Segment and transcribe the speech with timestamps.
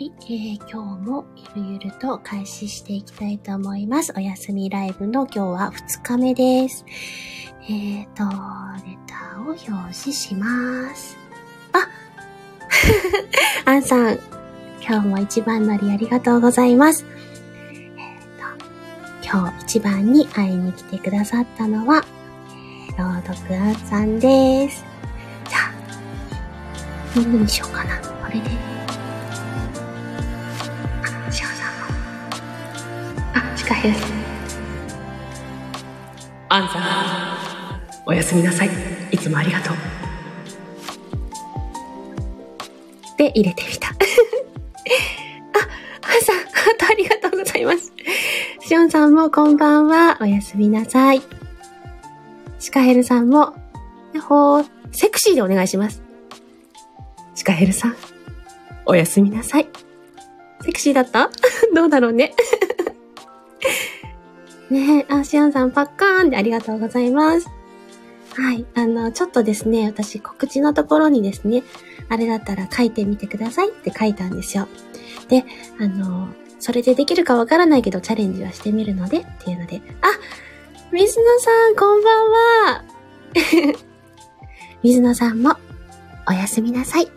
[0.00, 4.14] はい、えー、今日もゆるゆると開始していきたいと思います。
[4.16, 6.86] お休みライブの今日は2日目です。
[7.64, 8.24] えーと、
[8.86, 11.18] レターを表示します。
[11.74, 11.86] あ
[13.70, 14.18] アンさん、
[14.82, 17.04] 今日も一番乗りありがとうございます。
[17.70, 18.64] えーと、
[19.22, 22.06] 今日一番に会いに来てくださったのは、
[22.96, 24.82] 朗読アンさんです。
[25.46, 25.72] じゃあ、
[27.14, 27.98] 何にしようかな。
[27.98, 28.80] これで。
[33.70, 33.74] も。
[33.74, 34.10] あ、シカヘルさん。
[36.52, 36.78] アンさ
[37.76, 38.70] ん、おやすみなさい。
[39.12, 39.76] いつもありがとう。
[43.16, 43.88] で入れてみた。
[43.90, 43.92] あ、
[46.00, 47.92] ハンさん、ハートありがとうございます。
[48.66, 50.18] シオンさんもこんばんは。
[50.20, 51.22] おやすみなさい。
[52.58, 53.54] シカヘルさんも、
[54.12, 56.02] やっほー、セクシーでお願いします。
[57.34, 57.96] シカヘルさん、
[58.86, 59.68] おやすみなさい。
[60.64, 61.30] セクシーだった？
[61.74, 62.34] どうだろうね。
[64.70, 67.50] ねえ、あ、シオンさんパッカーンでありがとうございます。
[68.36, 68.64] はい。
[68.74, 71.64] あの、ちょっとですね、私告知のところにですね、
[72.08, 74.68] あれだったら書いてみてくださいって書いたんですよ。
[75.28, 75.44] で、
[75.80, 76.28] あの、
[76.60, 80.08] それでできるかわからないけどチャレンジはしてみるのでっていうので、あ、
[80.92, 82.84] 水野さん、こんばんは。
[84.84, 85.56] 水野さんも、
[86.28, 87.08] おやすみなさい。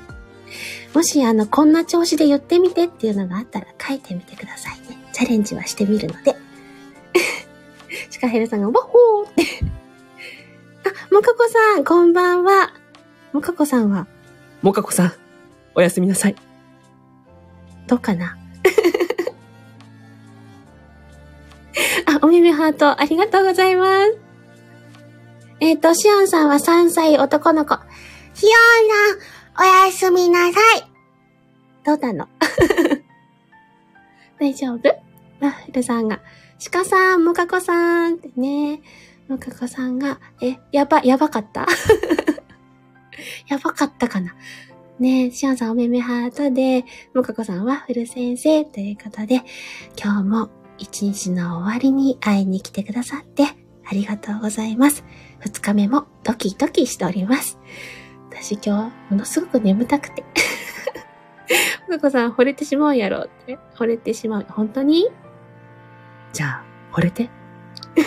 [0.92, 4.98] もし、あの、こんな調子で言ってみてっていうのがあったら書いてみてくださいね。
[5.12, 6.36] チャレンジはしてみるので。
[8.16, 9.42] シカヘルさんが、ワッホーって。
[10.88, 12.72] あ、もかこさん、こんばんは。
[13.34, 14.06] もかこさんは、
[14.62, 15.12] もかこさん、
[15.74, 16.36] おやすみなさい。
[17.86, 18.38] どうかな？
[22.06, 24.16] あ、お耳ハート、ありがとうございます。
[25.60, 27.74] えっ、と、しおんさんは3歳男の子。
[28.32, 28.52] ひよ
[29.60, 30.90] んさん、おやすみなさい。
[31.84, 32.28] どうなの？
[34.40, 34.88] 大丈夫？
[35.42, 36.20] あ、ふるさんが、
[36.58, 38.80] 鹿さん、もかこさんってね。
[39.28, 41.66] もかこさんが、え、やば、やばかった？
[43.48, 44.34] やばかったかな？
[44.98, 46.84] ねえ、しおんさんおめめハートで、
[47.14, 49.42] もかこさんはふる先生ということで、
[50.02, 55.04] 今日も一日の終わりに会いに来てくださってありがとうございます。
[55.40, 57.58] 二日目もドキドキしております。
[58.30, 60.24] 私今日ものすごく眠たくて。
[61.88, 63.58] もかこさん惚れてしまうやろって。
[63.76, 64.46] 惚れてしまう。
[64.48, 65.06] 本当に？
[66.36, 67.30] じゃあ、惚れて。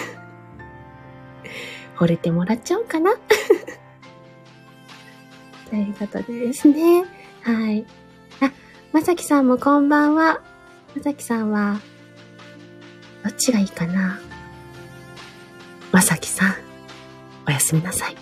[1.97, 3.15] 惚れてもらっちゃおうかな。
[5.67, 7.05] ということでですね。
[7.41, 7.87] はい。
[8.39, 8.51] あ、
[8.93, 10.41] まさきさんもこんばんは。
[10.95, 11.79] まさきさんは、
[13.23, 14.19] どっちがいいかな
[15.91, 16.55] まさきさん、
[17.47, 18.15] おやすみなさい。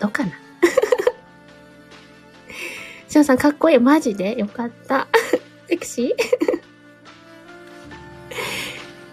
[0.00, 0.32] どうかな
[3.08, 3.78] しおんさんかっこいい。
[3.78, 4.36] マジで？
[4.40, 5.06] よかった。
[5.70, 6.47] セクシー？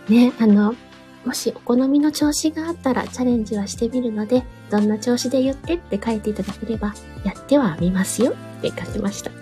[0.10, 0.76] ね、あの、
[1.26, 6.94] もしお好みの調子があったらチャレンジはしてみるので、どんな調子で言ってって書いていただければ、
[7.24, 9.32] やってはみますよって書きました。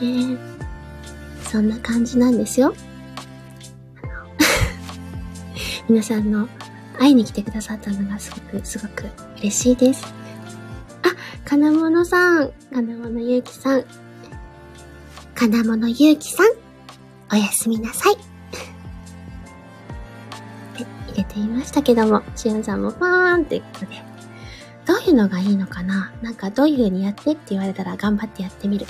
[0.00, 0.38] ねえ
[1.48, 2.74] そんな感じなんですよ。
[5.88, 6.48] 皆さんの
[6.98, 9.04] 会いに来てくださったのがすごく、すごく
[9.38, 10.04] 嬉しいです。
[11.02, 13.84] あ、金物さん、金物ゆうきさん、
[15.34, 16.46] 金物ゆうきさん、
[17.32, 18.14] おやすみなさい。
[18.16, 18.16] っ
[20.76, 24.02] て入れていましたけども、しおんさんもパーンってことで、
[24.86, 26.12] どういうのがいいのかな？
[26.22, 28.86] なんかどういう風にやってって言われたら頑張ってやってみる。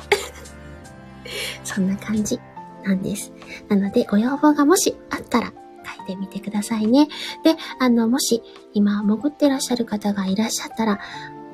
[1.64, 2.38] そんな感じ
[2.84, 3.32] なんです。
[3.68, 5.52] なので、ご要望がもしあったら
[5.96, 7.08] 書いてみてくださいね。
[7.42, 8.42] で、あの、もし
[8.74, 11.00] 今潜ってらっしゃる方がいらっしゃったら、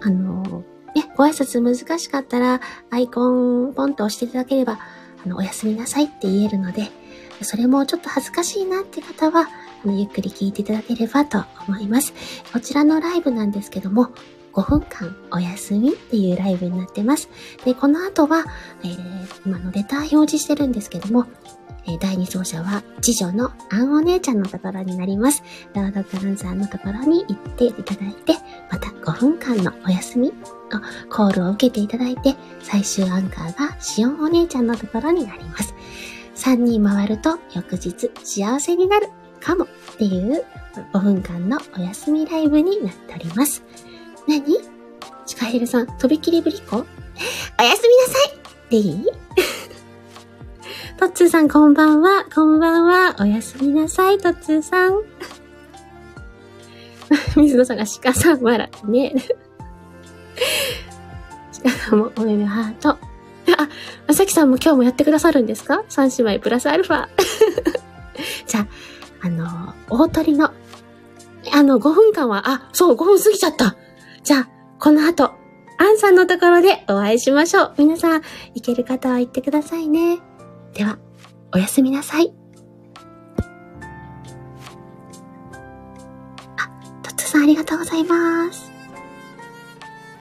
[0.00, 0.64] あの、
[0.94, 2.60] ね、ご挨拶難しかったら、
[2.90, 4.78] アイコンポンと押していただければ、
[5.24, 6.90] あの、おやすみなさいって言えるので、
[7.42, 9.48] それもちょっと恥ずかしいなって方は、
[9.84, 12.12] あのゆっくり聞いていただければと思います。
[12.52, 14.10] こちらのライブなんですけども、
[14.52, 17.28] 5分間お休みっていうライブになってます。
[17.64, 18.44] で、この後は、
[18.84, 21.26] えー、今のレター表示してるんですけども、
[21.84, 25.42] えー第2走者は次女のアンお姉ちゃんのところになります。
[25.74, 28.34] 朗読アナウンサーのところに行っていただいて、
[28.70, 30.32] また5分間のお休み
[30.72, 30.80] の
[31.10, 35.74] コールを受けていただいて、最終アンカーがシオンお姉ちゃんのところになります。
[36.36, 39.08] 3人回ると翌日幸せになる
[39.40, 40.44] かもっていう
[40.92, 43.62] 5分間のお休みライブになっております。
[44.26, 44.44] 何？
[45.26, 46.76] シカヘルさん、とびきりぶりっ子？
[46.76, 46.86] おや
[47.76, 48.18] すみなさ
[48.68, 49.04] いでいい？
[50.98, 53.16] トッツーさんこんばんは、こんばんは。
[53.18, 55.02] おやすみなさい、トッツーさん。
[57.36, 59.14] 水野さんが鹿さん笑ってね。
[61.52, 62.90] しかもおめめハート。
[62.90, 62.98] あ、
[64.06, 65.84] まさきさんも今日もやってくださるんですか？
[65.88, 67.08] 三姉妹プラスアルファ。
[68.46, 68.66] じゃあ、
[69.22, 70.52] あの、大鳥の、
[71.52, 73.76] あの、5分間は、あ、そう、5分過ぎちゃった。
[74.22, 74.48] じゃあ、
[74.78, 75.32] この後、
[75.78, 77.74] アンさんのところでお会いしましょう。
[77.78, 78.22] 皆さん、
[78.54, 80.20] 行ける方は行ってくださいね。
[80.74, 80.98] では、
[81.52, 82.32] おやすみなさい。
[86.56, 86.70] あ、
[87.02, 88.71] トッツさんありがとうございます。